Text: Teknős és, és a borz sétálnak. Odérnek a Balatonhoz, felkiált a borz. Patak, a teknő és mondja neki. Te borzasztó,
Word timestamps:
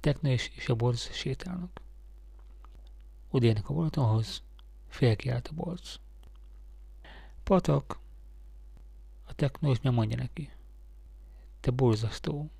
Teknős 0.00 0.48
és, 0.48 0.56
és 0.56 0.68
a 0.68 0.74
borz 0.74 1.10
sétálnak. 1.12 1.80
Odérnek 3.30 3.68
a 3.68 3.74
Balatonhoz, 3.74 4.42
felkiált 4.88 5.48
a 5.48 5.52
borz. 5.54 6.00
Patak, 7.42 7.98
a 9.26 9.34
teknő 9.34 9.70
és 9.70 9.80
mondja 9.80 10.16
neki. 10.16 10.52
Te 11.60 11.70
borzasztó, 11.70 12.50